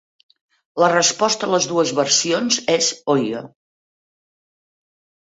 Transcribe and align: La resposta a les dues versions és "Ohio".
La 0.83 0.87
resposta 0.93 1.49
a 1.49 1.49
les 1.55 1.67
dues 1.71 1.91
versions 1.99 2.57
és 2.77 2.87
"Ohio". 3.15 3.43